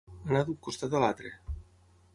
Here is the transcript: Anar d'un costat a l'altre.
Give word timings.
Anar 0.29 0.39
d'un 0.47 0.57
costat 0.69 0.97
a 0.99 1.03
l'altre. 1.05 1.35